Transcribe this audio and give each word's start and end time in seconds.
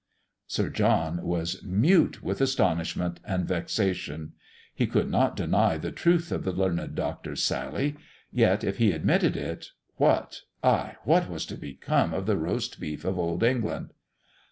Sir 0.47 0.69
John 0.69 1.21
was 1.21 1.61
mute 1.61 2.23
with 2.23 2.41
astonishment 2.41 3.19
and 3.23 3.47
vexation. 3.47 4.33
He 4.73 4.87
could 4.87 5.07
not 5.11 5.35
deny 5.35 5.77
the 5.77 5.91
truth 5.91 6.31
of 6.31 6.43
the 6.43 6.51
learned 6.53 6.95
Doctor's 6.95 7.43
sally; 7.43 7.97
yet 8.31 8.63
if 8.63 8.77
he 8.79 8.93
admitted 8.93 9.37
it, 9.37 9.67
what 9.97 10.41
ay, 10.63 10.95
what 11.03 11.29
was 11.29 11.45
to 11.45 11.55
become 11.55 12.15
of 12.15 12.25
the 12.25 12.35
roast 12.35 12.79
beef 12.79 13.05
of 13.05 13.19
Old 13.19 13.43
England? 13.43 13.93